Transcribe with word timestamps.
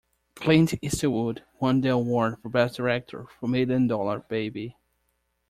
Clint 0.33 0.73
Eastwood 0.81 1.43
won 1.59 1.81
the 1.81 1.89
award 1.89 2.39
for 2.41 2.49
Best 2.49 2.77
Director 2.77 3.27
for 3.39 3.45
"Million 3.47 3.85
Dollar 3.85 4.21
Baby". 4.21 4.75